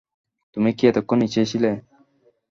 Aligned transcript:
তুমি 0.57 0.69
কি 0.77 0.83
এতক্ষণ 0.87 1.17
নিচেই 1.21 1.47
ছিলে? 1.51 1.71